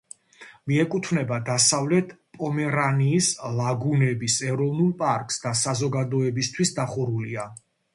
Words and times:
მიეკუთვნება 0.69 1.37
დასავლეთ 1.49 2.15
პომერანიის 2.39 3.29
ლაგუნების 3.61 4.41
ეროვნულ 4.51 4.93
პარკს 5.07 5.43
და 5.49 5.57
საზოგადოებისთვის 5.65 6.79
დახურულია. 6.85 7.53